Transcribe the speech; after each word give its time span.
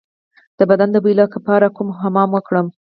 د 0.57 0.59
بدن 0.69 0.89
د 0.91 0.97
بوی 1.03 1.13
لپاره 1.21 1.67
کوم 1.75 1.87
حمام 2.01 2.29
وکړم؟ 2.33 2.67